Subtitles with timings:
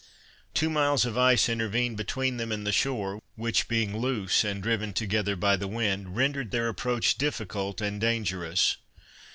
[0.55, 4.93] Two miles of ice intervened between them and the shore, which being loose and driven
[4.93, 8.77] together by the wind, rendered their approach difficult and dangerous.